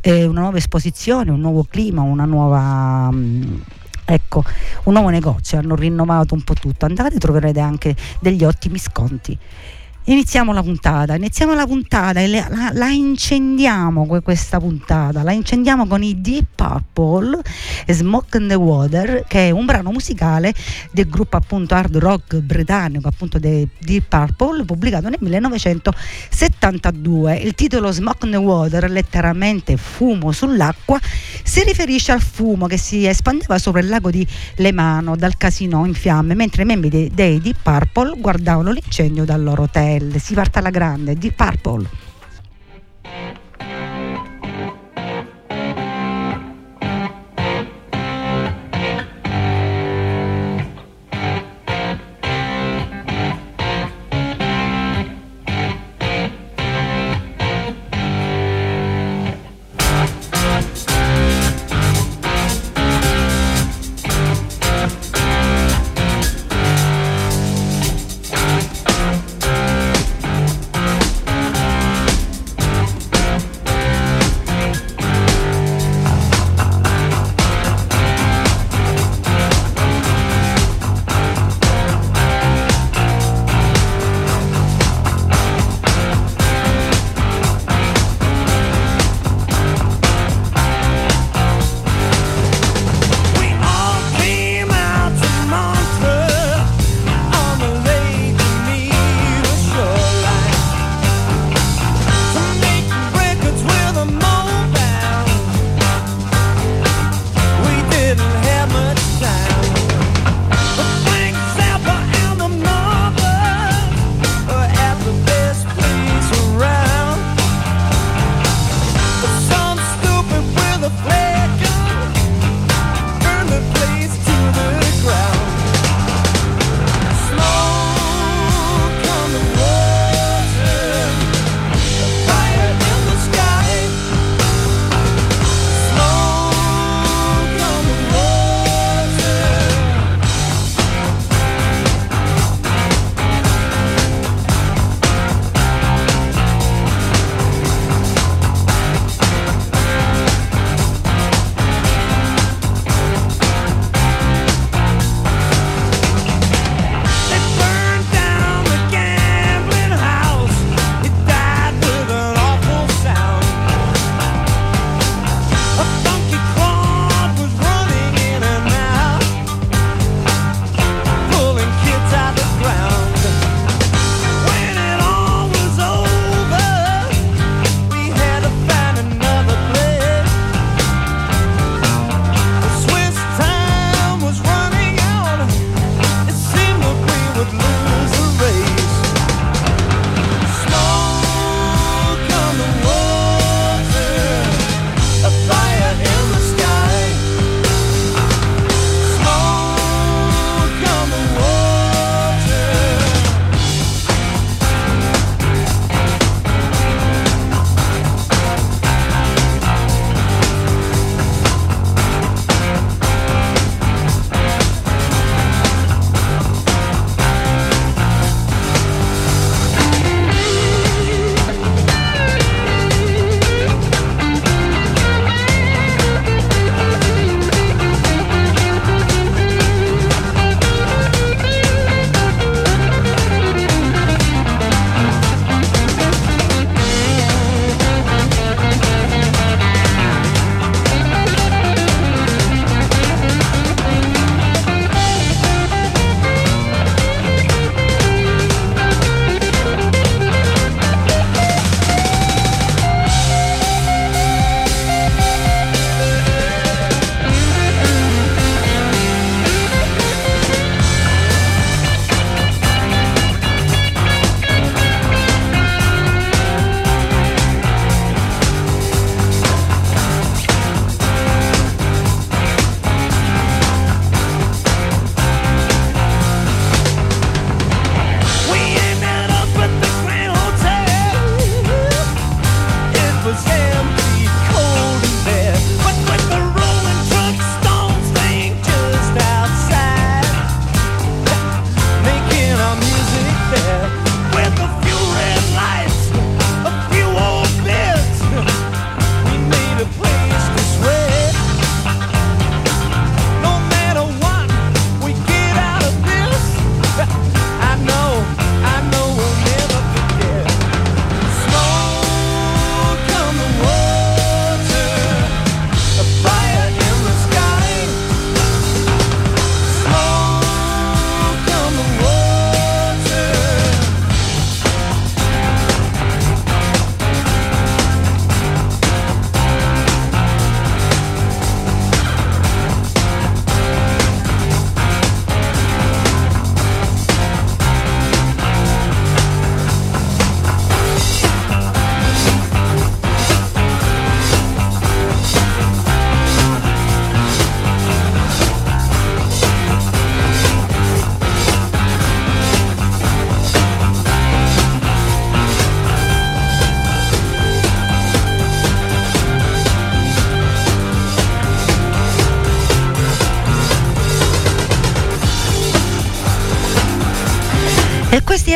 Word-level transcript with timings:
eh, 0.00 0.24
una 0.24 0.40
nuova 0.40 0.58
esposizione, 0.58 1.30
un 1.30 1.40
nuovo 1.40 1.66
clima, 1.68 2.02
una 2.02 2.24
nuova 2.24 3.10
mh, 3.10 3.62
ecco, 4.04 4.42
un 4.84 4.92
nuovo 4.92 5.10
negozio, 5.10 5.58
hanno 5.58 5.74
rinnovato 5.74 6.34
un 6.34 6.42
po' 6.42 6.54
tutto. 6.54 6.86
Andate 6.86 7.18
troverete 7.18 7.60
anche 7.60 7.94
degli 8.20 8.44
ottimi 8.44 8.78
sconti. 8.78 9.38
Iniziamo 10.08 10.54
la 10.54 10.62
puntata, 10.62 11.16
iniziamo 11.16 11.52
la 11.52 11.66
puntata 11.66 12.20
e 12.20 12.28
la, 12.28 12.46
la, 12.48 12.70
la 12.72 12.88
incendiamo 12.88 14.06
que- 14.06 14.22
questa 14.22 14.58
puntata, 14.58 15.22
la 15.22 15.32
incendiamo 15.32 15.86
con 15.86 16.02
i 16.02 16.18
Deep 16.18 16.46
Purple 16.54 17.42
Smoke 17.86 18.38
in 18.38 18.48
the 18.48 18.54
Water, 18.54 19.26
che 19.28 19.48
è 19.48 19.50
un 19.50 19.66
brano 19.66 19.90
musicale 19.90 20.54
del 20.92 21.10
gruppo 21.10 21.36
appunto 21.36 21.74
hard 21.74 21.98
rock 21.98 22.38
britannico, 22.38 23.06
appunto 23.06 23.38
dei 23.38 23.68
Deep 23.78 24.08
Purple, 24.08 24.64
pubblicato 24.64 25.10
nel 25.10 25.18
1972. 25.20 27.36
Il 27.36 27.54
titolo 27.54 27.92
Smoke 27.92 28.24
in 28.24 28.32
the 28.32 28.38
Water, 28.38 28.90
letteralmente 28.90 29.76
fumo 29.76 30.32
sull'acqua, 30.32 30.98
si 31.44 31.62
riferisce 31.64 32.12
al 32.12 32.22
fumo 32.22 32.66
che 32.66 32.78
si 32.78 33.04
espandeva 33.04 33.58
sopra 33.58 33.80
il 33.80 33.88
lago 33.88 34.10
di 34.10 34.26
Lemano 34.56 35.16
dal 35.16 35.36
casino 35.36 35.84
in 35.84 35.92
fiamme, 35.92 36.34
mentre 36.34 36.62
i 36.62 36.64
membri 36.64 36.88
dei, 36.88 37.10
dei 37.12 37.42
Deep 37.42 37.58
Purple 37.62 38.14
guardavano 38.18 38.70
l'incendio 38.70 39.26
dal 39.26 39.42
loro 39.42 39.64
hotel 39.64 39.96
si 40.18 40.34
parte 40.34 40.58
alla 40.58 40.70
grande, 40.70 41.14
Deep 41.14 41.34
Purple. 41.34 42.07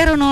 E 0.02 0.04
questi 0.04 0.16
erano 0.16 0.16
i 0.16 0.31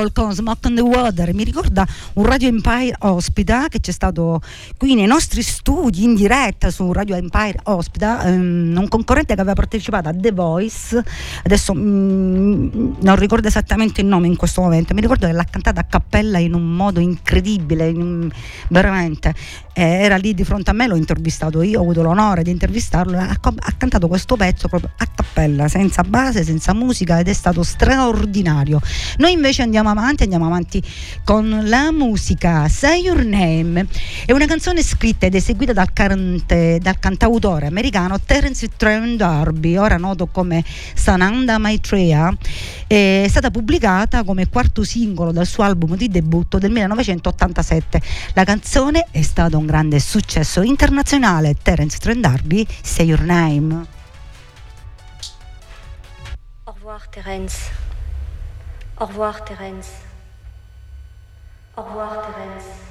Purple 0.00 0.12
con 0.12 0.32
Smoke 0.32 0.66
on 0.66 0.74
the 0.74 0.80
Water. 0.80 1.34
Mi 1.34 1.44
ricorda 1.44 1.86
un 2.14 2.24
Radio 2.24 2.48
Empire 2.48 2.94
ospita 3.00 3.68
che 3.68 3.80
c'è 3.80 3.92
stato 3.92 4.40
qui 4.76 4.94
nei 4.94 5.06
nostri 5.06 5.42
studi 5.42 6.04
in 6.04 6.14
diretta 6.14 6.70
su 6.70 6.90
Radio 6.92 7.16
Empire 7.16 7.58
ospita, 7.64 8.22
um, 8.24 8.74
un 8.76 8.88
concorrente 8.88 9.34
che 9.34 9.40
aveva 9.40 9.54
partecipato 9.54 10.08
a 10.08 10.14
The 10.14 10.32
Voice. 10.32 11.02
Adesso 11.44 11.72
um, 11.72 12.96
non 13.00 13.16
ricordo 13.16 13.48
esattamente 13.48 14.00
il 14.00 14.06
nome 14.06 14.26
in 14.26 14.36
questo 14.36 14.62
momento, 14.62 14.94
mi 14.94 15.00
ricordo 15.02 15.26
che 15.26 15.32
l'ha 15.32 15.44
cantata 15.44 15.80
a 15.80 15.84
cappella 15.84 16.38
in 16.38 16.54
un 16.54 16.74
modo 16.74 17.00
incredibile, 17.00 17.88
in, 17.88 18.30
veramente. 18.68 19.34
Eh, 19.72 19.82
era 19.82 20.16
lì 20.16 20.34
di 20.34 20.44
fronte 20.44 20.70
a 20.70 20.72
me, 20.72 20.86
l'ho 20.86 20.96
intervistato 20.96 21.62
io, 21.62 21.78
ho 21.78 21.82
avuto 21.82 22.02
l'onore 22.02 22.42
di 22.42 22.50
intervistarlo. 22.50 23.18
Ha, 23.18 23.38
ha 23.40 23.72
cantato 23.76 24.08
questo 24.08 24.36
pezzo 24.36 24.68
proprio 24.68 24.90
a 24.96 25.06
cappella, 25.06 25.68
senza 25.68 26.02
base, 26.02 26.42
senza 26.42 26.74
musica 26.74 27.18
ed 27.18 27.28
è 27.28 27.32
stato 27.32 27.62
straordinario. 27.62 28.80
Noi 29.18 29.32
invece 29.32 29.62
andiamo 29.62 29.89
avanti, 29.90 30.22
andiamo 30.22 30.46
avanti 30.46 30.82
con 31.24 31.62
la 31.64 31.90
musica 31.92 32.68
Say 32.68 33.02
Your 33.02 33.24
Name. 33.24 33.86
È 34.24 34.32
una 34.32 34.46
canzone 34.46 34.82
scritta 34.82 35.26
ed 35.26 35.34
eseguita 35.34 35.72
dal, 35.72 35.92
cante, 35.92 36.78
dal 36.80 36.98
cantautore 36.98 37.66
americano 37.66 38.18
Terence 38.20 38.68
Trent 38.76 39.16
D'Arby, 39.16 39.76
ora 39.76 39.96
noto 39.96 40.26
come 40.26 40.64
Sananda 40.94 41.58
Maitreya. 41.58 42.36
È 42.86 43.26
stata 43.28 43.50
pubblicata 43.50 44.24
come 44.24 44.48
quarto 44.48 44.84
singolo 44.84 45.32
dal 45.32 45.46
suo 45.46 45.64
album 45.64 45.96
di 45.96 46.08
debutto 46.08 46.58
del 46.58 46.70
1987. 46.70 48.00
La 48.34 48.44
canzone 48.44 49.06
è 49.10 49.22
stata 49.22 49.56
un 49.56 49.66
grande 49.66 49.98
successo 50.00 50.62
internazionale. 50.62 51.56
Terence 51.60 51.98
Trent 51.98 52.20
D'Arby, 52.20 52.66
Say 52.82 53.06
Your 53.06 53.22
Name. 53.22 53.98
revoir, 56.90 57.06
Thérèse. 57.08 57.89
Au 59.00 59.06
revoir, 59.06 59.42
Thérèse. 59.46 59.92
Au 61.74 61.80
revoir, 61.80 62.26
Thérèse. 62.26 62.89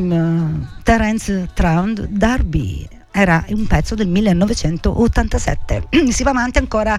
Name, 0.00 0.68
Terence 0.84 1.50
Tround, 1.52 2.06
Darby 2.06 2.88
era 3.10 3.44
un 3.50 3.66
pezzo 3.66 3.94
del 3.94 4.08
1987. 4.08 5.88
si 6.08 6.22
va 6.22 6.30
avanti 6.30 6.56
ancora 6.56 6.98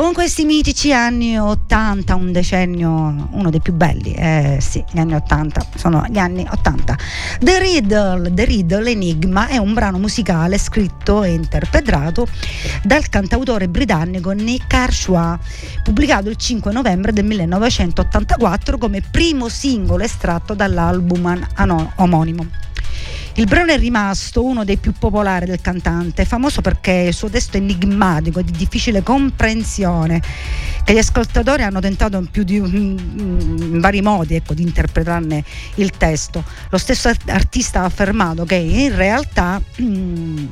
con 0.00 0.14
questi 0.14 0.46
mitici 0.46 0.94
anni 0.94 1.38
80, 1.38 2.14
un 2.14 2.32
decennio, 2.32 3.28
uno 3.32 3.50
dei 3.50 3.60
più 3.60 3.74
belli, 3.74 4.14
eh 4.14 4.56
sì, 4.58 4.82
gli 4.90 4.98
anni 4.98 5.14
80, 5.14 5.66
sono 5.74 6.06
gli 6.08 6.16
anni 6.16 6.46
80. 6.50 6.96
The 7.38 7.58
Riddle, 7.58 8.32
The 8.32 8.44
Riddle 8.46 8.90
Enigma 8.90 9.48
è 9.48 9.58
un 9.58 9.74
brano 9.74 9.98
musicale 9.98 10.56
scritto 10.56 11.22
e 11.22 11.34
interpretato 11.34 12.26
dal 12.82 13.10
cantautore 13.10 13.68
britannico 13.68 14.30
Nick 14.30 14.68
Kershaw, 14.68 15.36
pubblicato 15.82 16.30
il 16.30 16.36
5 16.36 16.72
novembre 16.72 17.12
del 17.12 17.26
1984 17.26 18.78
come 18.78 19.02
primo 19.02 19.50
singolo 19.50 20.02
estratto 20.02 20.54
dall'album 20.54 21.46
omonimo. 21.96 22.46
Il 23.40 23.46
brano 23.46 23.72
è 23.72 23.78
rimasto 23.78 24.44
uno 24.44 24.64
dei 24.66 24.76
più 24.76 24.92
popolari 24.92 25.46
del 25.46 25.62
cantante, 25.62 26.26
famoso 26.26 26.60
perché 26.60 26.92
il 27.08 27.14
suo 27.14 27.30
testo 27.30 27.56
è 27.56 27.60
enigmatico 27.60 28.40
e 28.40 28.44
di 28.44 28.52
difficile 28.52 29.02
comprensione, 29.02 30.20
che 30.84 30.92
gli 30.92 30.98
ascoltatori 30.98 31.62
hanno 31.62 31.80
tentato 31.80 32.18
in, 32.18 32.26
più 32.26 32.42
di, 32.42 32.56
in 32.56 33.78
vari 33.80 34.02
modi 34.02 34.34
ecco, 34.34 34.52
di 34.52 34.60
interpretarne 34.60 35.42
il 35.76 35.90
testo. 35.92 36.44
Lo 36.68 36.76
stesso 36.76 37.10
artista 37.28 37.80
ha 37.80 37.84
affermato 37.84 38.44
che 38.44 38.56
in 38.56 38.94
realtà... 38.94 39.58
Mm, 39.80 40.46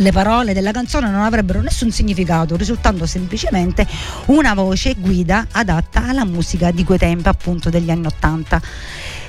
le 0.00 0.12
parole 0.12 0.54
della 0.54 0.70
canzone 0.70 1.10
non 1.10 1.22
avrebbero 1.22 1.60
nessun 1.60 1.90
significato, 1.90 2.56
risultando 2.56 3.04
semplicemente 3.04 3.84
una 4.26 4.54
voce 4.54 4.94
guida 4.94 5.48
adatta 5.50 6.06
alla 6.06 6.24
musica 6.24 6.70
di 6.70 6.84
quei 6.84 6.98
tempi, 6.98 7.26
appunto 7.26 7.68
degli 7.68 7.90
anni 7.90 8.06
Ottanta. 8.06 8.62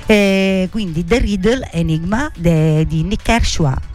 Eh, 0.06 0.68
quindi 0.70 1.04
The 1.04 1.18
Riddle 1.18 1.68
Enigma 1.72 2.30
de, 2.36 2.84
di 2.86 3.02
Nick 3.02 3.22
Kershaw. 3.22 3.89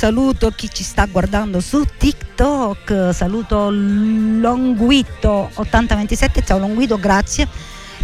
Saluto 0.00 0.48
chi 0.48 0.70
ci 0.72 0.82
sta 0.82 1.04
guardando 1.04 1.60
su 1.60 1.84
TikTok, 1.84 3.10
saluto 3.12 3.68
Longuito 3.70 5.50
8027, 5.52 6.42
ciao 6.42 6.58
Longuito, 6.58 6.98
grazie 6.98 7.46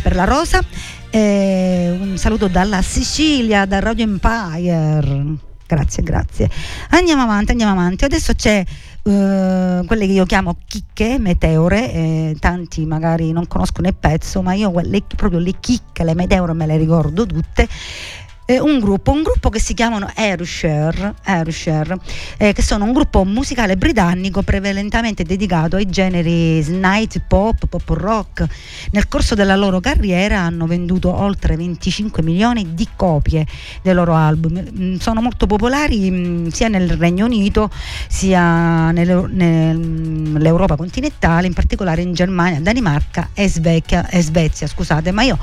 per 0.02 0.14
la 0.14 0.24
rosa, 0.24 0.60
eh, 1.08 1.96
un 1.98 2.18
saluto 2.18 2.48
dalla 2.48 2.82
Sicilia, 2.82 3.64
da 3.64 3.78
Radio 3.78 4.04
Empire, 4.04 5.36
grazie, 5.66 6.02
grazie. 6.02 6.50
Andiamo 6.90 7.22
avanti, 7.22 7.52
andiamo 7.52 7.72
avanti, 7.72 8.04
adesso 8.04 8.34
c'è 8.34 8.62
Uh, 9.06 9.86
quelle 9.86 10.04
che 10.04 10.14
io 10.14 10.26
chiamo 10.26 10.56
chicche, 10.66 11.16
meteore, 11.20 11.92
eh, 11.92 12.36
tanti 12.40 12.84
magari 12.86 13.30
non 13.30 13.46
conoscono 13.46 13.86
il 13.86 13.94
pezzo, 13.94 14.42
ma 14.42 14.52
io 14.52 14.72
quelle, 14.72 15.00
proprio 15.14 15.38
le 15.38 15.54
chicche, 15.60 16.02
le 16.02 16.16
meteore 16.16 16.54
me 16.54 16.66
le 16.66 16.76
ricordo 16.76 17.24
tutte 17.24 17.68
eh, 18.46 18.60
un 18.60 18.78
gruppo, 18.78 19.10
un 19.10 19.22
gruppo 19.22 19.50
che 19.50 19.58
si 19.58 19.74
chiamano 19.74 20.08
Ayrshire, 20.14 21.14
eh, 22.38 22.52
che 22.52 22.62
sono 22.62 22.84
un 22.84 22.92
gruppo 22.92 23.24
musicale 23.24 23.76
britannico 23.76 24.42
prevalentemente 24.42 25.24
dedicato 25.24 25.74
ai 25.76 25.86
generi 25.86 26.64
night 26.68 27.20
pop, 27.26 27.66
pop 27.66 27.88
rock. 27.88 28.46
Nel 28.92 29.08
corso 29.08 29.34
della 29.34 29.56
loro 29.56 29.80
carriera 29.80 30.38
hanno 30.38 30.66
venduto 30.66 31.12
oltre 31.12 31.56
25 31.56 32.22
milioni 32.22 32.74
di 32.74 32.88
copie 32.94 33.44
dei 33.82 33.92
loro 33.92 34.14
album. 34.14 34.64
Mm, 34.78 34.96
sono 34.96 35.20
molto 35.20 35.46
popolari 35.46 36.08
mh, 36.08 36.16
mm, 36.16 36.46
sia 36.48 36.68
nel 36.68 36.90
Regno 36.90 37.24
Unito 37.26 37.68
sia 38.08 38.92
nell'Europa 38.92 40.76
continentale, 40.76 41.48
in 41.48 41.52
particolare 41.52 42.02
in 42.02 42.14
Germania, 42.14 42.60
Danimarca 42.60 43.30
e 43.34 43.48
Svezia, 43.48 44.08
e 44.08 44.22
Svezia 44.22 44.68
scusate, 44.68 45.10
ma 45.10 45.22
io 45.22 45.36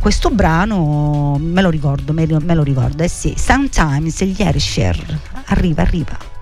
questo 0.00 0.30
brano 0.30 1.38
me 1.38 1.62
lo 1.62 1.70
ricordo, 1.70 2.12
me 2.12 2.26
me 2.48 2.54
lo 2.54 2.62
ricordo, 2.62 3.02
eh 3.02 3.08
sì, 3.08 3.34
Sometimes 3.36 4.24
gli 4.24 4.40
Ayrshire, 4.40 5.20
arriva, 5.48 5.82
arriva. 5.82 6.37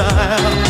style. 0.00 0.69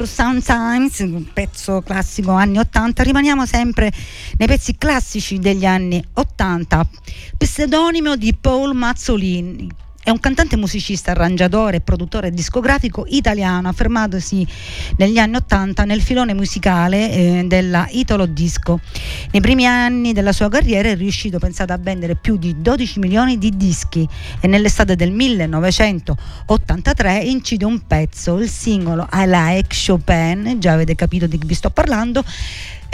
Sometimes, 0.00 1.00
un 1.00 1.26
pezzo 1.32 1.82
classico 1.82 2.32
anni 2.32 2.58
80, 2.58 3.02
rimaniamo 3.02 3.44
sempre 3.44 3.92
nei 4.38 4.48
pezzi 4.48 4.76
classici 4.76 5.38
degli 5.38 5.66
anni 5.66 6.02
80, 6.14 6.88
pseudonimo 7.36 8.16
di 8.16 8.34
Paul 8.34 8.74
Mazzolini. 8.74 9.81
È 10.04 10.10
un 10.10 10.18
cantante 10.18 10.56
musicista, 10.56 11.12
arrangiatore 11.12 11.76
e 11.76 11.80
produttore 11.80 12.32
discografico 12.32 13.04
italiano, 13.06 13.68
affermatosi 13.68 14.44
negli 14.96 15.16
anni 15.16 15.36
Ottanta 15.36 15.84
nel 15.84 16.02
filone 16.02 16.34
musicale 16.34 17.12
eh, 17.12 17.44
della 17.46 17.86
Italo 17.88 18.26
Disco. 18.26 18.80
Nei 19.30 19.40
primi 19.40 19.64
anni 19.64 20.12
della 20.12 20.32
sua 20.32 20.48
carriera 20.48 20.88
è 20.88 20.96
riuscito, 20.96 21.38
pensate, 21.38 21.72
a 21.72 21.78
vendere 21.78 22.16
più 22.16 22.36
di 22.36 22.60
12 22.60 22.98
milioni 22.98 23.38
di 23.38 23.56
dischi 23.56 24.04
e 24.40 24.48
nell'estate 24.48 24.96
del 24.96 25.12
1983 25.12 27.22
incide 27.22 27.64
un 27.64 27.86
pezzo, 27.86 28.38
il 28.38 28.48
singolo 28.48 29.08
I 29.12 29.24
Like 29.28 29.76
Chopin, 29.86 30.56
già 30.58 30.72
avete 30.72 30.96
capito 30.96 31.28
di 31.28 31.38
chi 31.38 31.46
vi 31.46 31.54
sto 31.54 31.70
parlando, 31.70 32.24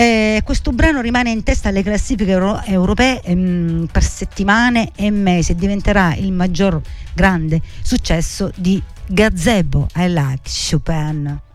eh, 0.00 0.42
questo 0.44 0.70
brano 0.70 1.00
rimane 1.00 1.30
in 1.30 1.42
testa 1.42 1.70
alle 1.70 1.82
classifiche 1.82 2.30
euro- 2.30 2.62
europee 2.62 3.20
ehm, 3.20 3.88
per 3.90 4.04
settimane 4.04 4.92
e 4.94 5.10
mesi 5.10 5.50
e 5.50 5.54
diventerà 5.56 6.14
il 6.14 6.30
maggior 6.30 6.80
grande 7.12 7.60
successo 7.82 8.52
di 8.54 8.80
Gazebo 9.08 9.88
I 9.96 10.06
Like 10.08 10.48
Chopin. 10.70 11.47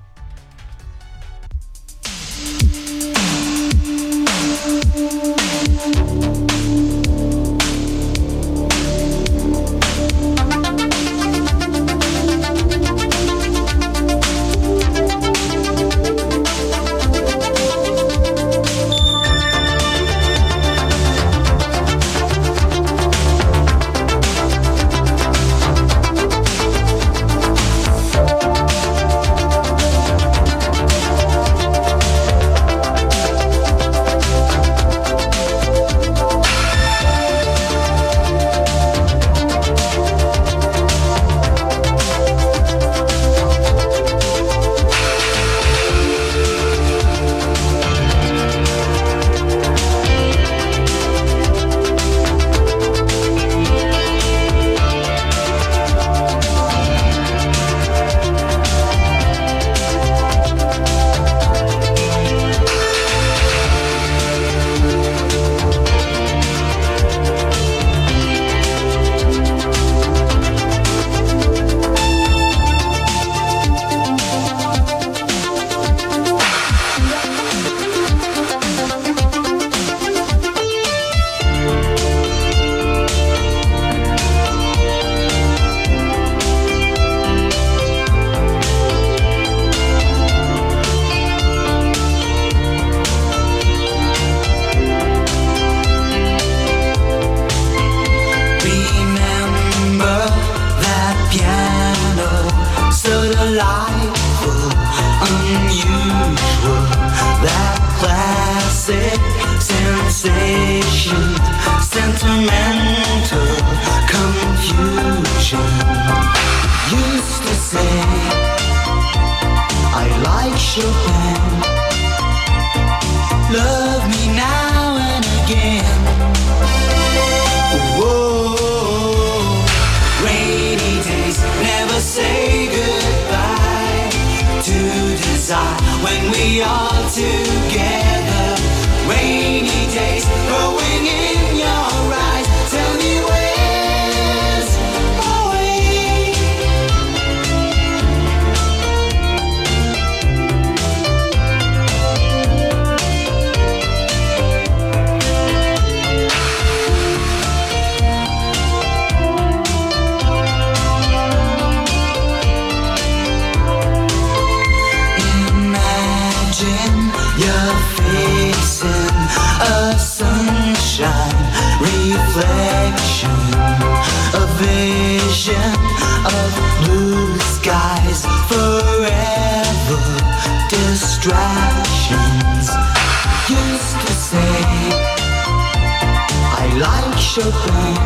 Like 187.36 187.52
Chopin. 187.52 188.03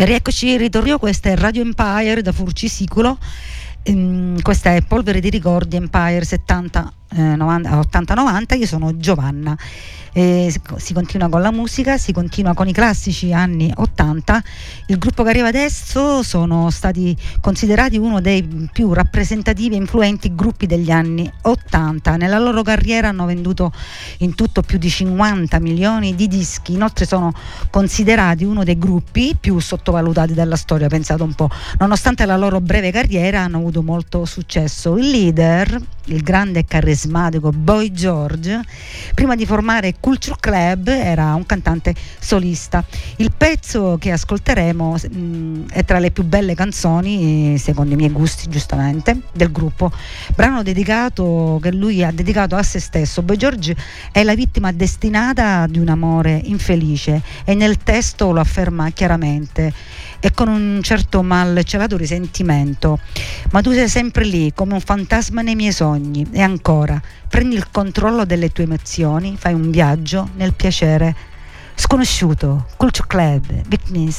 E 0.00 0.06
rieccoci 0.06 0.52
in 0.52 0.56
ritorno, 0.56 0.98
questa 0.98 1.28
è 1.28 1.36
Radio 1.36 1.60
Empire 1.60 2.22
da 2.22 2.32
Furcisicolo. 2.32 3.18
Ehm, 3.82 4.40
questa 4.40 4.74
è 4.74 4.80
Polvere 4.80 5.20
di 5.20 5.28
Ricordi 5.28 5.76
Empire 5.76 6.24
70 6.24 6.80
eh, 6.80 6.84
90 6.84 6.99
80-90. 7.14 8.58
Io 8.58 8.66
sono 8.66 8.96
Giovanna. 8.96 9.56
Eh, 10.12 10.52
si 10.76 10.92
continua 10.92 11.28
con 11.28 11.40
la 11.40 11.52
musica, 11.52 11.96
si 11.96 12.12
continua 12.12 12.52
con 12.54 12.66
i 12.66 12.72
classici 12.72 13.32
anni 13.32 13.72
80. 13.74 14.42
Il 14.86 14.98
gruppo 14.98 15.22
che 15.22 15.30
arriva 15.30 15.48
adesso 15.48 16.22
sono 16.22 16.70
stati 16.70 17.16
considerati 17.40 17.96
uno 17.96 18.20
dei 18.20 18.68
più 18.72 18.92
rappresentativi 18.92 19.74
e 19.74 19.78
influenti 19.78 20.34
gruppi 20.34 20.66
degli 20.66 20.90
anni 20.90 21.30
80. 21.42 22.16
Nella 22.16 22.38
loro 22.38 22.62
carriera 22.62 23.08
hanno 23.08 23.24
venduto 23.24 23.72
in 24.18 24.34
tutto 24.34 24.62
più 24.62 24.78
di 24.78 24.90
50 24.90 25.60
milioni 25.60 26.14
di 26.16 26.26
dischi. 26.26 26.72
Inoltre 26.72 27.06
sono 27.06 27.32
considerati 27.70 28.44
uno 28.44 28.64
dei 28.64 28.78
gruppi 28.78 29.36
più 29.38 29.60
sottovalutati 29.60 30.34
della 30.34 30.56
storia, 30.56 30.88
pensate 30.88 31.22
un 31.22 31.34
po'. 31.34 31.48
Nonostante 31.78 32.26
la 32.26 32.36
loro 32.36 32.60
breve 32.60 32.90
carriera 32.90 33.42
hanno 33.42 33.58
avuto 33.58 33.82
molto 33.82 34.24
successo. 34.24 34.96
Il 34.96 35.08
leader, 35.08 35.80
il 36.06 36.22
grande 36.22 36.60
e 36.60 36.64
carismatico 37.00 37.50
Boy 37.50 37.92
George, 37.92 38.60
prima 39.14 39.34
di 39.34 39.46
formare 39.46 39.94
Culture 39.98 40.36
Club 40.38 40.88
era 40.88 41.34
un 41.34 41.46
cantante 41.46 41.94
solista. 42.18 42.84
Il 43.16 43.32
pezzo 43.34 43.96
che 43.98 44.12
ascolteremo 44.12 44.96
mh, 45.10 45.66
è 45.70 45.84
tra 45.84 45.98
le 45.98 46.10
più 46.10 46.24
belle 46.24 46.54
canzoni, 46.54 47.56
secondo 47.56 47.94
i 47.94 47.96
miei 47.96 48.10
gusti 48.10 48.48
giustamente, 48.48 49.20
del 49.32 49.50
gruppo. 49.50 49.90
Brano 50.34 50.62
dedicato 50.62 51.58
che 51.62 51.72
lui 51.72 52.04
ha 52.04 52.10
dedicato 52.10 52.56
a 52.56 52.62
se 52.62 52.80
stesso. 52.80 53.22
Boy 53.22 53.36
George 53.36 53.74
è 54.12 54.22
la 54.22 54.34
vittima 54.34 54.72
destinata 54.72 55.66
di 55.66 55.78
un 55.78 55.88
amore 55.88 56.40
infelice 56.44 57.22
e 57.44 57.54
nel 57.54 57.78
testo 57.78 58.32
lo 58.32 58.40
afferma 58.40 58.90
chiaramente 58.90 59.72
e 60.20 60.32
con 60.32 60.48
un 60.48 60.80
certo 60.82 61.22
mal 61.22 61.62
celato 61.64 61.96
risentimento. 61.96 62.98
Ma 63.50 63.60
tu 63.62 63.72
sei 63.72 63.88
sempre 63.88 64.24
lì, 64.24 64.52
come 64.54 64.74
un 64.74 64.80
fantasma 64.80 65.42
nei 65.42 65.56
miei 65.56 65.72
sogni. 65.72 66.26
E 66.30 66.40
ancora, 66.40 67.00
prendi 67.28 67.56
il 67.56 67.70
controllo 67.70 68.24
delle 68.24 68.52
tue 68.52 68.64
emozioni, 68.64 69.36
fai 69.38 69.54
un 69.54 69.70
viaggio 69.70 70.28
nel 70.36 70.54
piacere 70.54 71.16
sconosciuto. 71.74 72.66
Culture 72.76 73.08
Club, 73.08 73.66
Big. 73.66 74.14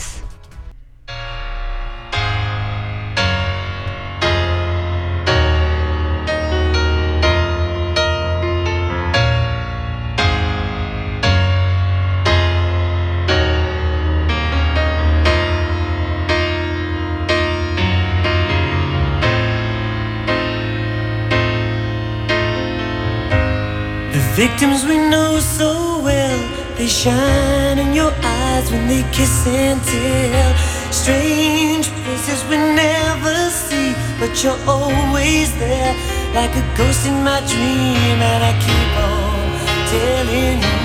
The 24.12 24.19
victims 24.36 24.84
we 24.84 24.97
know 24.97 25.39
so 25.39 26.02
well, 26.04 26.39
they 26.76 26.88
shine 26.88 27.80
in 27.80 27.93
your 27.93 28.12
eyes 28.21 28.69
when 28.69 28.86
they 28.89 29.04
kiss 29.13 29.47
and 29.47 29.80
tell. 29.82 30.54
Strange 30.91 31.88
places 32.04 32.43
we 32.50 32.58
never 32.58 33.50
see, 33.50 33.95
but 34.19 34.43
you're 34.43 34.60
always 34.67 35.58
there, 35.58 35.95
like 36.36 36.54
a 36.60 36.65
ghost 36.76 37.08
in 37.08 37.24
my 37.24 37.39
dream. 37.47 38.19
And 38.19 38.43
I 38.43 38.54
keep 38.60 38.91
on 39.00 39.47
telling 39.95 40.60
you, 40.60 40.80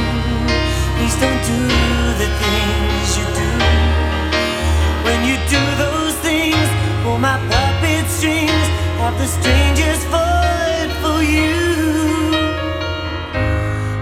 please 0.95 1.17
don't 1.19 1.43
do 1.51 1.61
the 2.23 2.31
things 2.31 3.09
you 3.19 3.27
do. 3.43 3.51
When 5.03 5.19
you 5.27 5.37
do 5.51 5.63
those 5.83 6.15
things, 6.23 6.69
pull 7.03 7.19
my 7.19 7.43
puppet 7.51 8.07
strings, 8.07 8.67
have 9.03 9.19
the 9.19 9.27
strangest 9.27 10.07
fight 10.15 10.91
for 11.03 11.23
you. 11.25 11.76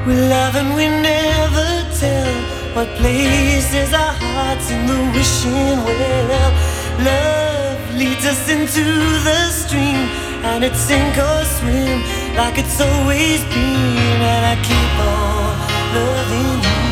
We 0.07 0.15
love 0.17 0.55
and 0.55 0.75
we 0.75 0.87
never 0.87 1.69
tell 1.99 2.35
what 2.75 2.89
places 2.97 3.95
our 3.95 4.13
hearts 4.13 4.71
in 4.71 4.87
the 4.87 5.01
wishing 5.17 5.81
well. 5.81 6.53
Love 7.01 7.81
leads 7.97 8.27
us 8.27 8.51
into 8.51 8.85
the 9.25 9.49
stream, 9.49 10.05
and 10.45 10.63
it's 10.63 10.79
sink 10.79 11.17
or 11.17 11.45
swim 11.57 12.05
like 12.37 12.59
it's 12.59 12.79
always 12.83 13.41
been. 13.49 14.21
And 14.33 14.45
I 14.53 14.57
keep 14.61 14.95
on 15.17 15.57
loving 15.97 16.61
you. 16.69 16.85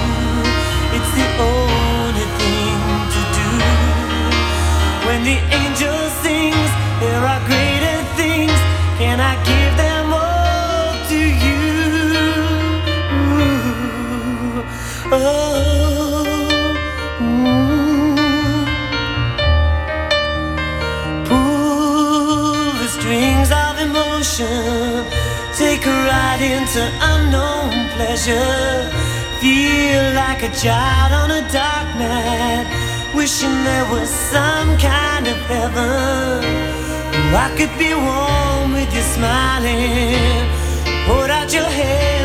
It's 0.96 1.12
the 1.12 1.28
only 1.52 2.26
thing 2.40 2.80
to 3.14 3.20
do. 3.36 3.50
When 5.06 5.20
the 5.22 5.36
angel 5.60 6.00
sings, 6.24 6.70
there 7.00 7.20
are 7.20 7.40
greater 7.44 7.71
Mm-hmm. 15.12 15.52
Take 25.58 25.84
a 25.84 25.90
ride 25.90 26.40
into 26.40 26.80
unknown 27.12 27.88
pleasure. 27.94 28.88
Feel 29.40 30.14
like 30.14 30.42
a 30.42 30.50
child 30.56 31.12
on 31.12 31.30
a 31.30 31.42
dark 31.52 31.88
night, 31.98 32.66
wishing 33.14 33.52
there 33.64 33.84
was 33.90 34.08
some 34.08 34.78
kind 34.78 35.26
of 35.26 35.36
heaven. 35.46 36.42
I 37.34 37.54
could 37.58 37.76
be 37.78 37.92
warm 37.92 38.72
with 38.72 38.94
you 38.94 39.02
smiling. 39.02 40.48
Hold 41.06 41.30
out 41.30 41.52
your 41.52 41.64
hand. 41.64 42.21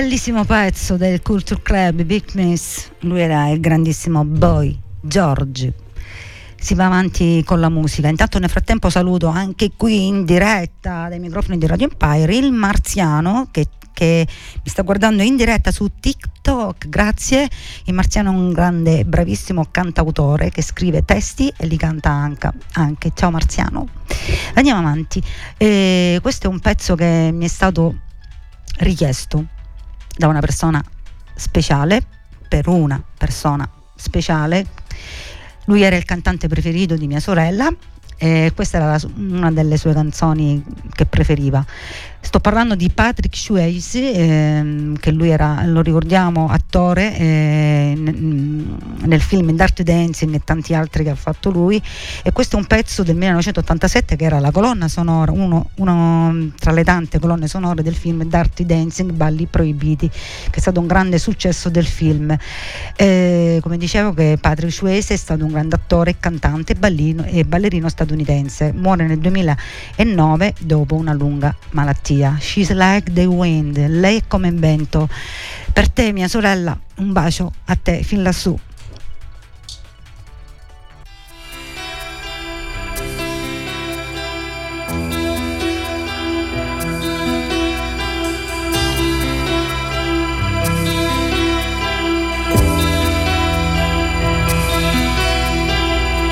Bellissimo 0.00 0.46
pezzo 0.46 0.96
del 0.96 1.20
Culture 1.20 1.60
Club, 1.60 2.04
Big 2.04 2.32
Miss. 2.32 2.88
Lui 3.00 3.20
era 3.20 3.50
il 3.50 3.60
grandissimo 3.60 4.24
Boy 4.24 4.74
George. 4.98 5.74
Si 6.56 6.74
va 6.74 6.86
avanti 6.86 7.42
con 7.44 7.60
la 7.60 7.68
musica. 7.68 8.08
Intanto 8.08 8.38
nel 8.38 8.48
frattempo 8.48 8.88
saluto 8.88 9.26
anche 9.26 9.72
qui 9.76 10.06
in 10.06 10.24
diretta 10.24 11.06
dai 11.10 11.18
microfoni 11.18 11.58
di 11.58 11.66
Radio 11.66 11.90
Empire 11.90 12.34
il 12.34 12.50
Marziano 12.50 13.48
che, 13.50 13.66
che 13.92 14.26
mi 14.26 14.70
sta 14.70 14.80
guardando 14.80 15.22
in 15.22 15.36
diretta 15.36 15.70
su 15.70 15.90
TikTok. 16.00 16.88
Grazie. 16.88 17.46
Il 17.84 17.92
Marziano 17.92 18.32
è 18.32 18.34
un 18.34 18.52
grande, 18.52 19.04
bravissimo 19.04 19.66
cantautore 19.70 20.48
che 20.48 20.62
scrive 20.62 21.04
testi 21.04 21.52
e 21.54 21.66
li 21.66 21.76
canta 21.76 22.08
anche. 22.08 22.50
anche. 22.72 23.12
Ciao 23.14 23.30
Marziano. 23.30 23.86
Andiamo 24.54 24.80
avanti. 24.80 25.22
Eh, 25.58 26.20
questo 26.22 26.46
è 26.46 26.50
un 26.50 26.58
pezzo 26.58 26.94
che 26.94 27.28
mi 27.34 27.44
è 27.44 27.48
stato 27.48 27.96
richiesto 28.78 29.58
da 30.20 30.28
una 30.28 30.40
persona 30.40 30.84
speciale, 31.34 32.02
per 32.46 32.68
una 32.68 33.02
persona 33.16 33.66
speciale. 33.94 34.66
Lui 35.64 35.80
era 35.80 35.96
il 35.96 36.04
cantante 36.04 36.46
preferito 36.46 36.94
di 36.94 37.06
mia 37.06 37.20
sorella 37.20 37.74
e 38.18 38.52
questa 38.54 38.76
era 38.76 38.86
la 38.86 39.00
una 39.16 39.50
delle 39.50 39.78
sue 39.78 39.94
canzoni 39.94 40.62
che 40.92 41.06
preferiva. 41.06 41.64
Sto 42.22 42.38
parlando 42.38 42.74
di 42.74 42.90
Patrick 42.90 43.34
Swayze, 43.34 44.12
ehm, 44.12 44.96
che 44.98 45.10
lui 45.10 45.30
era, 45.30 45.64
lo 45.64 45.80
ricordiamo, 45.80 46.48
attore 46.48 47.16
eh, 47.16 47.94
nel 47.96 49.20
film 49.22 49.50
Dirty 49.52 49.82
Dancing 49.82 50.34
e 50.34 50.40
tanti 50.44 50.74
altri 50.74 51.02
che 51.02 51.10
ha 51.10 51.14
fatto 51.14 51.50
lui. 51.50 51.82
E 52.22 52.30
questo 52.30 52.56
è 52.56 52.58
un 52.60 52.66
pezzo 52.66 53.02
del 53.02 53.16
1987 53.16 54.16
che 54.16 54.24
era 54.24 54.38
la 54.38 54.50
colonna 54.50 54.86
sonora, 54.86 55.32
uno, 55.32 55.70
uno 55.76 56.50
tra 56.58 56.72
le 56.72 56.84
tante 56.84 57.18
colonne 57.18 57.48
sonore 57.48 57.82
del 57.82 57.96
film 57.96 58.22
Dirty 58.22 58.66
Dancing, 58.66 59.12
Balli 59.12 59.46
Proibiti, 59.46 60.08
che 60.08 60.56
è 60.56 60.60
stato 60.60 60.78
un 60.78 60.86
grande 60.86 61.18
successo 61.18 61.70
del 61.70 61.86
film. 61.86 62.36
Eh, 62.96 63.58
come 63.62 63.78
dicevo 63.78 64.12
che 64.12 64.36
Patrick 64.38 64.72
Swayze 64.72 65.14
è 65.14 65.16
stato 65.16 65.44
un 65.44 65.52
grande 65.52 65.74
attore, 65.74 66.16
cantante 66.20 66.74
ballino, 66.74 67.24
e 67.24 67.44
ballerino 67.44 67.88
statunitense. 67.88 68.72
Muore 68.72 69.06
nel 69.06 69.18
2009 69.18 70.54
dopo 70.60 70.94
una 70.94 71.14
lunga 71.14 71.56
malattia. 71.70 72.08
She's 72.10 72.72
like 72.72 73.12
the 73.12 73.26
wind, 73.26 73.78
lei 73.86 74.16
è 74.16 74.22
come 74.26 74.50
vento. 74.50 75.08
Per 75.72 75.88
te, 75.88 76.10
mia 76.10 76.26
sorella, 76.26 76.76
un 76.96 77.12
bacio 77.12 77.52
a 77.66 77.76
te 77.76 78.02
fin 78.02 78.24
lassù. 78.24 78.58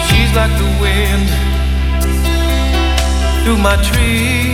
She's 0.08 0.34
like 0.34 0.50
the 0.58 0.76
wind 0.80 1.28
through 3.44 3.58
my 3.58 3.76
tree. 3.76 4.47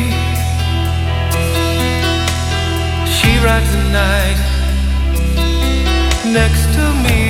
right 3.44 3.66
tonight 3.76 4.38
next 6.32 6.64
to 6.76 6.84
me. 7.04 7.20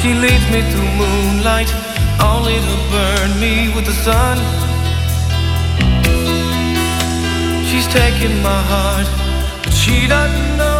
She 0.00 0.14
leads 0.14 0.46
me 0.50 0.60
through 0.70 0.90
moonlight, 1.02 1.70
only 2.22 2.56
to 2.68 2.76
burn 2.90 3.30
me 3.38 3.72
with 3.74 3.84
the 3.84 3.96
sun. 4.06 4.38
She's 7.68 7.86
taking 7.88 8.42
my 8.42 8.62
heart, 8.72 9.06
but 9.62 9.74
she 9.74 10.06
doesn't 10.08 10.56
know. 10.56 10.79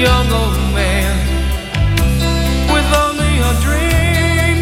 Young 0.00 0.32
old 0.32 0.56
man 0.72 1.14
with 2.72 2.88
only 3.04 3.32
a 3.50 3.52
dream. 3.66 4.56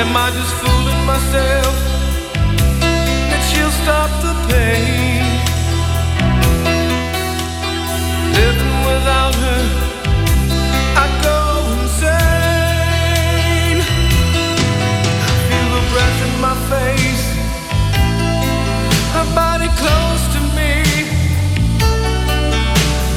Am 0.00 0.14
I 0.14 0.28
just 0.36 0.52
fooling 0.60 1.02
myself 1.06 1.74
that 3.30 3.42
she'll 3.48 3.76
stop 3.82 4.10
the 4.20 4.34
pain? 4.52 5.01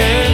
que 0.00 0.29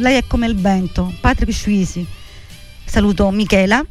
lei 0.00 0.16
è 0.16 0.26
come 0.26 0.46
il 0.46 0.56
vento, 0.56 1.12
Patrick 1.20 1.52
Shuisi. 1.52 2.06
Saluto 2.84 3.30
Michela 3.30 3.84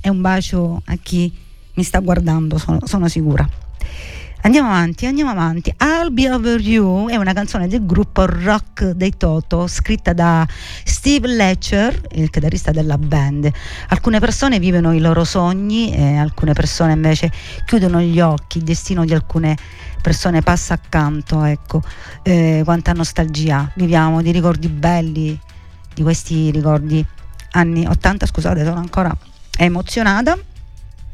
e 0.00 0.08
un 0.08 0.20
bacio 0.20 0.82
a 0.84 0.96
chi 0.96 1.32
mi 1.74 1.82
sta 1.82 1.98
guardando, 1.98 2.58
sono, 2.58 2.78
sono 2.84 3.08
sicura. 3.08 3.48
Andiamo 4.42 4.68
avanti, 4.68 5.04
andiamo 5.04 5.30
avanti. 5.30 5.74
I'll 5.80 6.10
Be 6.14 6.30
Over 6.30 6.60
You 6.60 7.08
è 7.08 7.16
una 7.16 7.34
canzone 7.34 7.68
del 7.68 7.84
gruppo 7.84 8.24
rock 8.24 8.92
dei 8.92 9.14
Toto, 9.14 9.66
scritta 9.66 10.14
da 10.14 10.48
Steve 10.82 11.28
Letcher, 11.28 12.00
il 12.12 12.30
chitarrista 12.30 12.70
della 12.70 12.96
band. 12.96 13.50
Alcune 13.88 14.18
persone 14.18 14.58
vivono 14.58 14.94
i 14.94 14.98
loro 14.98 15.24
sogni 15.24 15.92
e 15.92 16.16
alcune 16.16 16.54
persone 16.54 16.92
invece 16.94 17.30
chiudono 17.66 18.00
gli 18.00 18.18
occhi, 18.18 18.58
il 18.58 18.64
destino 18.64 19.04
di 19.04 19.12
alcune 19.12 19.58
persone 20.00 20.40
passa 20.40 20.72
accanto, 20.72 21.44
ecco. 21.44 21.82
Eh, 22.22 22.62
quanta 22.64 22.92
nostalgia 22.92 23.70
viviamo 23.74 24.22
di 24.22 24.32
ricordi 24.32 24.68
belli, 24.68 25.38
di 25.92 26.02
questi 26.02 26.50
ricordi 26.50 27.04
anni 27.50 27.86
80, 27.86 28.24
scusate, 28.24 28.64
sono 28.64 28.78
ancora 28.78 29.14
emozionata. 29.58 30.38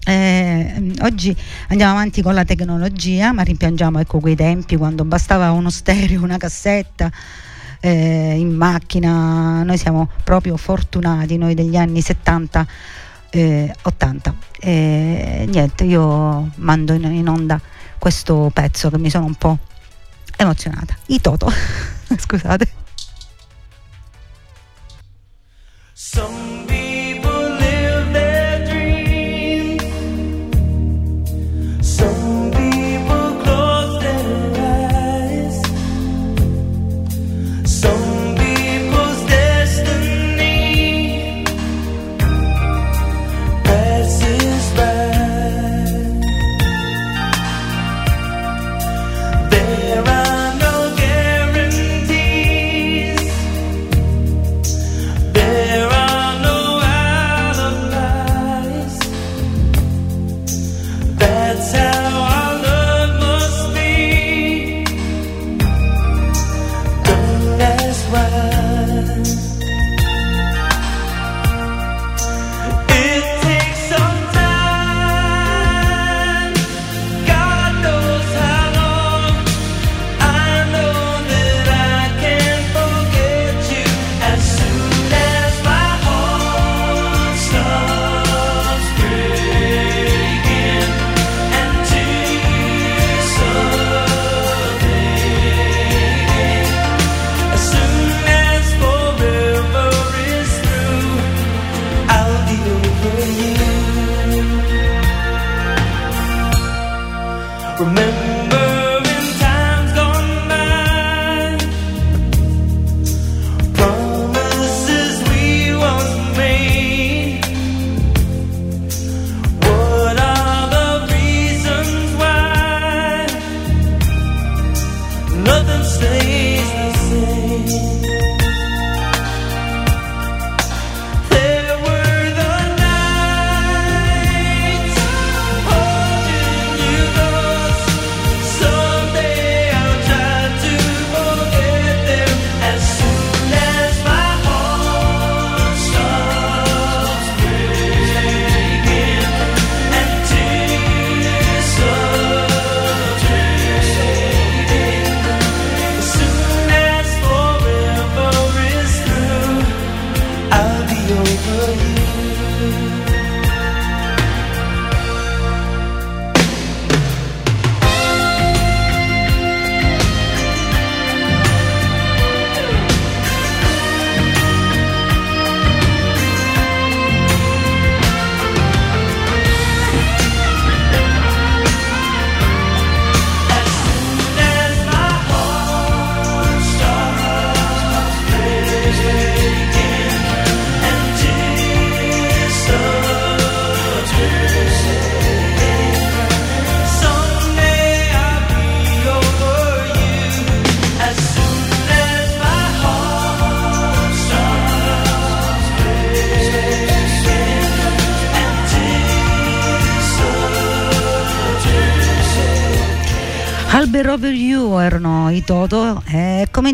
Eh, 0.08 0.92
oggi 1.00 1.36
andiamo 1.68 1.90
avanti 1.90 2.22
con 2.22 2.32
la 2.32 2.44
tecnologia, 2.44 3.32
ma 3.32 3.42
rimpiangiamo 3.42 3.98
ecco, 3.98 4.20
quei 4.20 4.36
tempi 4.36 4.76
quando 4.76 5.04
bastava 5.04 5.50
uno 5.50 5.68
stereo, 5.68 6.22
una 6.22 6.36
cassetta 6.36 7.10
eh, 7.80 8.36
in 8.38 8.54
macchina. 8.54 9.64
Noi 9.64 9.76
siamo 9.76 10.08
proprio 10.22 10.56
fortunati, 10.56 11.36
noi 11.36 11.54
degli 11.54 11.76
anni 11.76 12.02
70, 12.02 12.66
eh, 13.30 13.74
80. 13.82 14.34
E 14.60 15.44
niente, 15.48 15.82
io 15.82 16.52
mando 16.54 16.92
in, 16.92 17.02
in 17.12 17.28
onda 17.28 17.60
questo 17.98 18.48
pezzo 18.54 18.88
che 18.90 18.98
mi 18.98 19.10
sono 19.10 19.24
un 19.24 19.34
po' 19.34 19.58
emozionata. 20.36 20.94
I 21.06 21.20
Toto, 21.20 21.50
scusate. 22.16 22.68
Some 25.94 26.55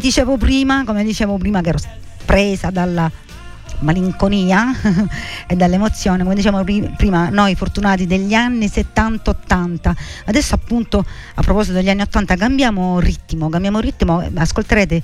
dicevo 0.03 0.37
prima, 0.37 0.83
come 0.85 1.05
dicevo 1.05 1.39
prima 1.39 1.61
che 1.61 1.69
ero 1.69 1.79
presa 2.27 2.71
dalla 2.71 3.09
malinconia 3.79 4.75
e 5.47 5.55
dall'emozione, 5.55 6.25
come 6.25 6.35
dicevamo 6.35 6.65
pri- 6.65 6.93
prima, 6.97 7.29
noi 7.29 7.55
fortunati 7.55 8.05
degli 8.05 8.35
anni 8.35 8.67
70-80, 8.67 9.93
adesso 10.25 10.57
appunto 10.57 11.05
a 11.35 11.43
proposito 11.43 11.75
degli 11.75 11.89
anni 11.89 12.01
80 12.03 12.35
cambiamo 12.35 12.99
ritmo, 12.99 13.49
cambiamo 13.49 13.79
ritmo, 13.79 14.29
ascolterete 14.35 15.03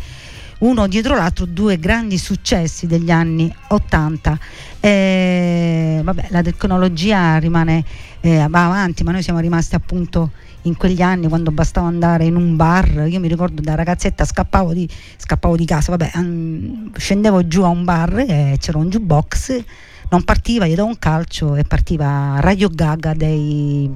uno 0.59 0.89
dietro 0.89 1.15
l'altro 1.15 1.45
due 1.45 1.79
grandi 1.79 2.19
successi 2.19 2.89
degli 2.89 3.13
anni 3.13 3.55
80. 3.69 4.39
Eh, 4.81 6.01
vabbè, 6.03 6.27
la 6.31 6.43
tecnologia 6.43 7.39
rimane, 7.39 7.85
eh, 8.21 8.45
va 8.49 8.65
avanti, 8.65 9.05
ma 9.05 9.13
noi 9.13 9.23
siamo 9.23 9.39
rimasti 9.39 9.77
appunto 9.77 10.33
in 10.69 10.77
quegli 10.77 11.03
anni 11.03 11.29
quando 11.29 11.51
bastava 11.51 11.89
andare 11.89 12.25
in 12.25 12.37
un 12.37 12.57
bar, 12.57 13.09
io 13.09 13.19
mi 13.19 13.29
ricordo 13.29 13.61
da 13.61 13.75
ragazzetta 13.75 14.25
scappavo 14.25 14.73
di, 14.73 14.89
scappavo 15.17 15.57
di 15.57 15.65
casa, 15.65 15.97
vabbè, 15.97 16.13
mm, 16.19 16.95
scendevo 16.97 17.49
giù 17.49 17.63
a 17.63 17.69
un 17.69 17.85
bar 17.85 18.19
e 18.19 18.57
c'era 18.61 18.79
un 18.79 18.89
jukebox, 18.89 19.65
non 20.11 20.23
partiva, 20.23 20.67
gli 20.67 20.75
do 20.75 20.85
un 20.85 20.99
calcio 20.99 21.57
e 21.57 21.65
partiva 21.65 22.37
Radio 22.39 22.69
Gaga 22.69 23.15
dei, 23.15 23.91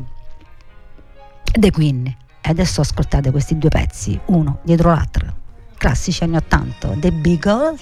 dei 1.52 1.70
Queen. 1.70 2.06
E 2.44 2.50
adesso 2.50 2.80
ascoltate 2.80 3.30
questi 3.30 3.56
due 3.56 3.70
pezzi, 3.70 4.18
uno 4.26 4.58
dietro 4.62 4.90
l'altro, 4.90 5.32
classici 5.76 6.24
anni 6.24 6.36
80, 6.36 6.96
The 6.98 7.12
Beagles 7.12 7.80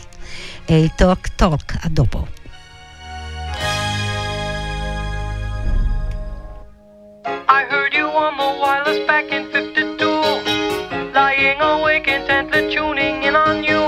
e 0.67 0.81
il 0.81 0.93
Talk 0.95 1.35
Talk, 1.35 1.79
a 1.81 1.89
dopo. 1.89 2.40
I 7.53 7.65
heard 7.65 7.93
you 7.95 8.07
on 8.07 8.37
the 8.37 8.61
wireless 8.61 9.05
back 9.09 9.33
in 9.33 9.51
52. 9.51 10.07
Lying 11.13 11.61
awake 11.61 12.07
intently 12.07 12.73
tuning 12.73 13.25
in 13.25 13.35
on 13.35 13.65
you. 13.65 13.83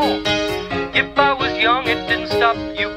If 0.93 1.17
I 1.17 1.33
was 1.33 1.57
young, 1.57 1.87
it 1.87 2.05
didn't 2.09 2.27
stop 2.27 2.57
you 2.77 2.92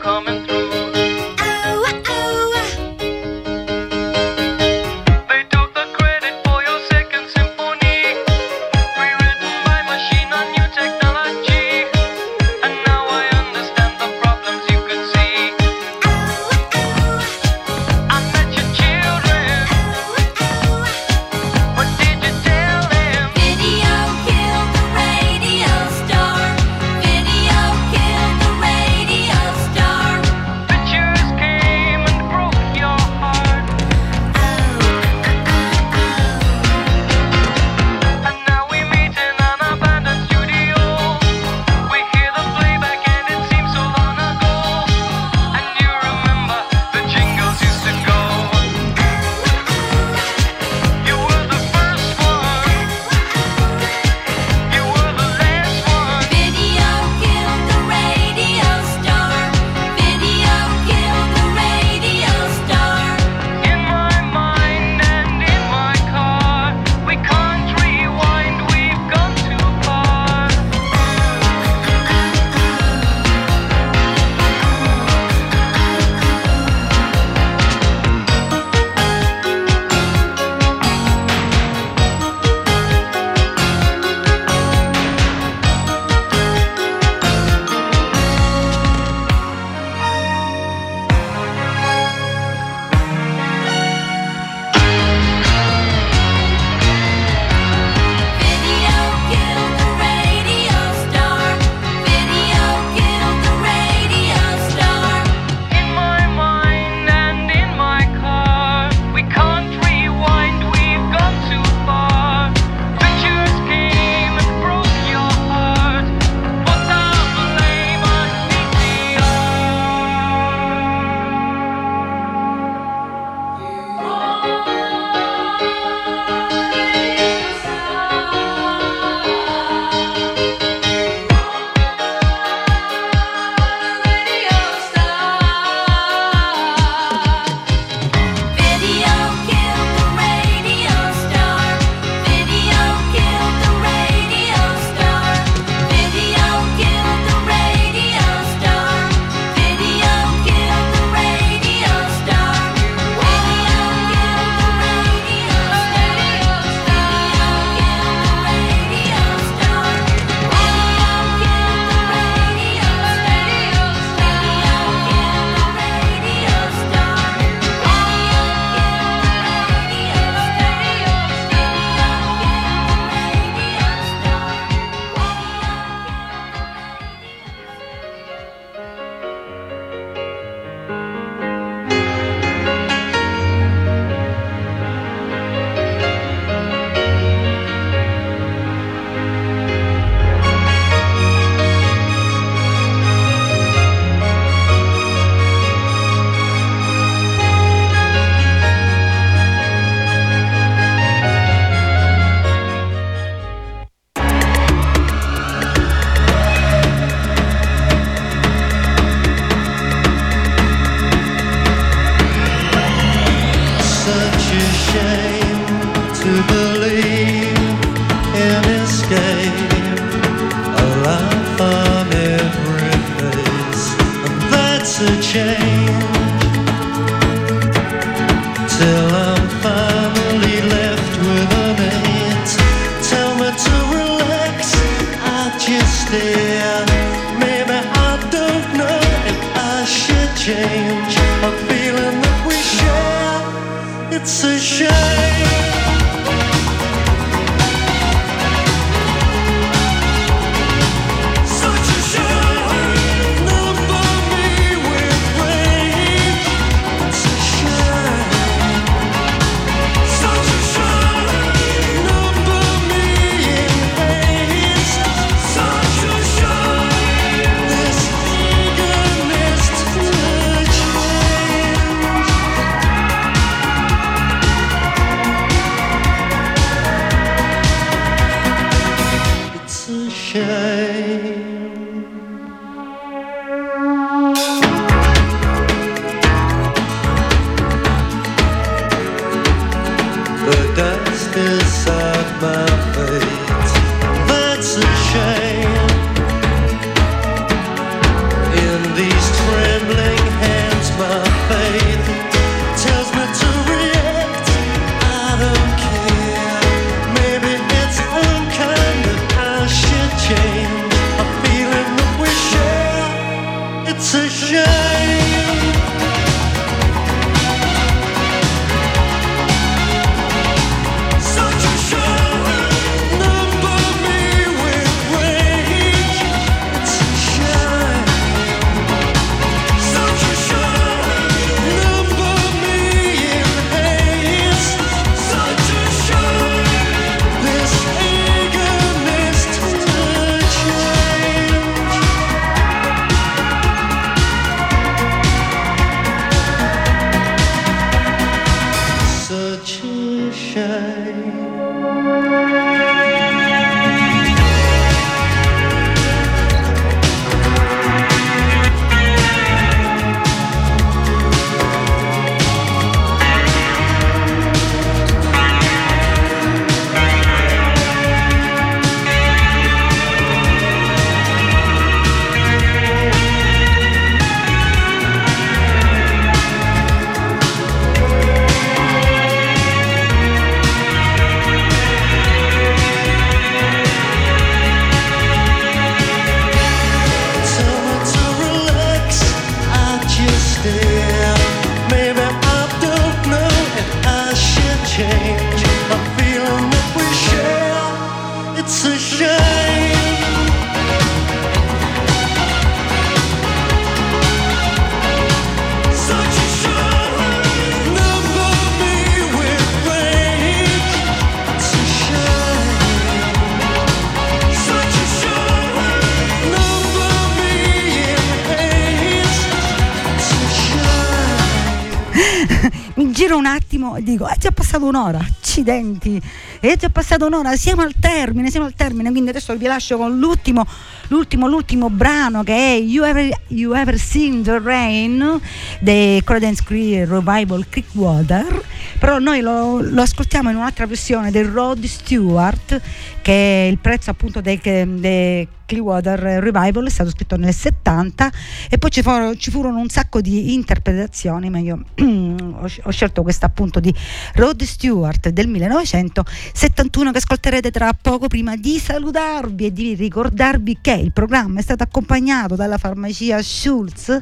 un'ora. 424.95 425.19
Accidenti. 425.19 426.21
È 426.59 426.75
già 426.77 426.89
passata 426.89 427.25
un'ora. 427.25 427.55
Siamo 427.55 427.81
al 427.81 427.93
termine 427.99 428.49
siamo 428.49 428.65
al 428.65 428.73
termine. 428.73 429.11
Quindi 429.11 429.29
adesso 429.29 429.55
vi 429.55 429.65
lascio 429.65 429.97
con 429.97 430.17
l'ultimo 430.17 430.65
l'ultimo 431.09 431.47
l'ultimo 431.47 431.89
brano 431.89 432.43
che 432.43 432.53
è 432.53 432.79
You 432.79 433.05
Ever, 433.05 433.29
you 433.49 433.75
Ever 433.75 433.97
Seen 433.99 434.41
the 434.41 434.59
Rain 434.59 435.39
dei 435.79 436.23
Credence 436.23 436.63
Crew 436.63 437.05
Revival 437.07 437.67
Creekwater 437.69 438.63
però 438.97 439.19
noi 439.19 439.41
lo, 439.41 439.81
lo 439.81 440.01
ascoltiamo 440.01 440.49
in 440.49 440.55
un'altra 440.55 440.87
versione 440.87 441.29
del 441.29 441.45
Rod 441.45 441.83
Stewart 441.85 442.81
che 443.21 443.67
è 443.67 443.69
il 443.69 443.77
prezzo 443.77 444.09
appunto 444.09 444.41
dei, 444.41 444.59
dei 444.63 445.47
Clearwater 445.66 446.20
Revival 446.20 446.86
è 446.86 446.89
stato 446.89 447.09
scritto 447.09 447.38
nel 447.38 447.53
70 447.53 448.32
e 448.70 448.78
poi 448.78 448.89
ci 448.89 449.01
furono, 449.01 449.36
ci 449.36 449.51
furono 449.51 449.80
un 449.80 449.89
sacco 449.89 450.22
di 450.22 450.53
interpretazioni 450.53 451.49
ma 451.49 451.59
io 451.59 451.84
ho, 452.01 452.91
scelto 452.91 453.24
questa 453.24 453.47
appunto 453.47 453.80
di 453.80 453.93
Rod 454.36 454.61
Stewart 454.63 455.30
del 455.30 455.47
1971 455.47 457.11
che 457.11 457.18
ascolterete 457.18 457.72
tra 457.72 457.91
poco 457.99 458.28
prima 458.28 458.55
di 458.55 458.78
salutarvi 458.78 459.66
e 459.66 459.72
di 459.72 459.95
ricordarvi 459.95 460.78
che 460.82 460.93
il 460.93 461.11
programma 461.11 461.59
è 461.59 461.63
stato 461.63 461.84
accompagnato 461.84 462.55
dalla 462.55 462.78
farmacia 462.78 463.41
Schulz 463.41 464.22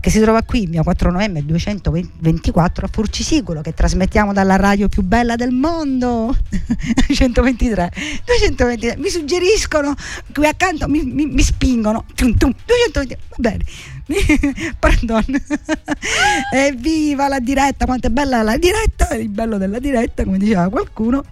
che 0.00 0.08
si 0.10 0.18
trova 0.18 0.42
qui 0.42 0.66
via 0.66 0.82
4 0.82 1.10
novembre 1.10 1.44
224 1.44 2.86
a 2.86 2.88
Furcisicolo 2.90 3.60
che 3.60 3.74
trasmettiamo 3.74 4.32
dalla 4.32 4.56
radio 4.56 4.88
più 4.88 5.02
bella 5.02 5.36
del 5.36 5.52
mondo. 5.52 6.34
123 7.12 7.92
223 8.24 8.96
mi 8.96 9.08
suggeriscono 9.08 9.94
qui 10.32 10.46
accanto 10.46 10.88
mi, 10.88 11.02
mi, 11.04 11.26
mi 11.26 11.42
spingono 11.42 12.04
tum, 12.14 12.34
tum, 12.36 12.54
223 12.64 13.18
va 13.28 13.36
bene. 13.36 13.64
Pardon. 14.78 15.24
Evviva 16.52 17.28
la 17.28 17.38
diretta 17.38 17.84
quanto 17.84 18.08
è 18.08 18.10
bella 18.10 18.42
la 18.42 18.56
diretta 18.56 19.14
il 19.14 19.28
bello 19.28 19.58
della 19.58 19.78
diretta 19.78 20.24
come 20.24 20.38
diceva 20.38 20.68
qualcuno. 20.68 21.24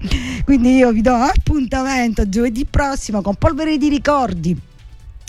Quindi 0.45 0.77
io 0.77 0.93
vi 0.93 1.01
do 1.01 1.15
appuntamento 1.15 2.29
giovedì 2.29 2.67
prossimo 2.67 3.23
con 3.23 3.35
polvere 3.35 3.79
di 3.79 3.89
ricordi 3.89 4.61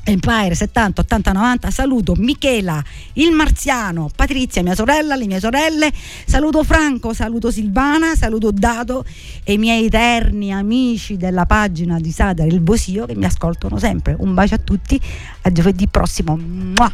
Empire 0.09 0.55
70 0.55 1.01
80 1.01 1.31
90 1.31 1.71
saluto 1.71 2.15
Michela 2.17 2.83
il 3.13 3.31
Marziano 3.31 4.09
Patrizia 4.15 4.63
mia 4.63 4.73
sorella 4.73 5.15
le 5.15 5.27
mie 5.27 5.39
sorelle 5.39 5.91
saluto 6.25 6.63
Franco 6.63 7.13
saluto 7.13 7.51
Silvana 7.51 8.15
saluto 8.15 8.51
Dato 8.51 9.05
e 9.43 9.53
i 9.53 9.57
miei 9.57 9.85
eterni 9.85 10.51
amici 10.51 11.15
della 11.15 11.45
pagina 11.45 11.99
di 11.99 12.11
Sadar 12.11 12.47
il 12.47 12.59
Bosio 12.59 13.05
che 13.05 13.15
mi 13.15 13.25
ascoltano 13.25 13.77
sempre 13.77 14.15
un 14.17 14.33
bacio 14.33 14.55
a 14.55 14.59
tutti 14.59 14.99
a 15.41 15.51
giovedì 15.51 15.87
prossimo 15.87 16.35
Mua! 16.35 16.91